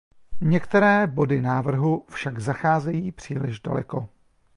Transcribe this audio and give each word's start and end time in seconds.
Některé 0.41 1.07
body 1.07 1.41
návrhu 1.41 2.05
však 2.09 2.39
zacházejí 2.39 3.11
příliš 3.11 3.59
daleko. 3.59 4.09